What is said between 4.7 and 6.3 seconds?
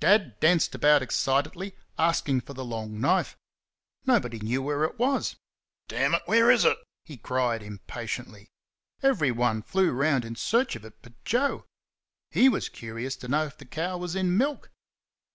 it was. "DAMN it,